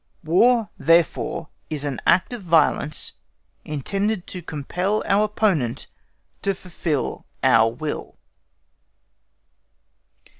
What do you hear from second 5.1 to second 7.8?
opponent to fulfil our